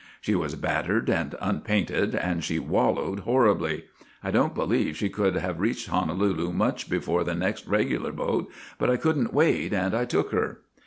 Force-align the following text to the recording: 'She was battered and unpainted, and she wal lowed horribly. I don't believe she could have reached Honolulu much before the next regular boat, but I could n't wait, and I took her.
'She 0.21 0.33
was 0.33 0.55
battered 0.55 1.11
and 1.11 1.35
unpainted, 1.39 2.15
and 2.15 2.43
she 2.43 2.57
wal 2.57 2.95
lowed 2.95 3.19
horribly. 3.19 3.85
I 4.23 4.31
don't 4.31 4.55
believe 4.55 4.97
she 4.97 5.09
could 5.09 5.35
have 5.35 5.59
reached 5.59 5.89
Honolulu 5.89 6.51
much 6.53 6.89
before 6.89 7.23
the 7.23 7.35
next 7.35 7.67
regular 7.67 8.11
boat, 8.11 8.49
but 8.79 8.89
I 8.89 8.97
could 8.97 9.19
n't 9.19 9.31
wait, 9.31 9.73
and 9.75 9.93
I 9.93 10.05
took 10.05 10.31
her. 10.31 10.61